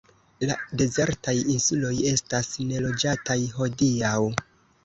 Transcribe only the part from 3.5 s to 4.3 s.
hodiaŭ.